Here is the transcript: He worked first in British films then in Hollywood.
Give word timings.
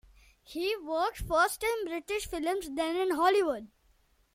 He 0.41 0.75
worked 0.77 1.19
first 1.19 1.63
in 1.63 1.85
British 1.85 2.25
films 2.25 2.67
then 2.73 2.95
in 2.95 3.11
Hollywood. 3.11 3.69